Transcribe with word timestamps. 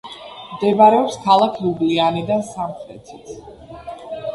მდებარეობს 0.53 1.19
ქალაქ 1.27 1.61
ლიუბლიანიდან 1.67 2.45
სამხრეთით. 2.51 3.35